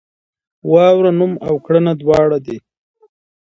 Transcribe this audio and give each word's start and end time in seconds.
واوره 0.71 1.11
نوم 1.19 1.33
او 1.47 1.55
کړنه 1.65 1.91
دواړه 2.01 2.37
دي. 2.45 2.57